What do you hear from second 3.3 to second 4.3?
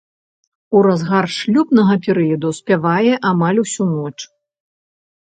амаль усю ноч.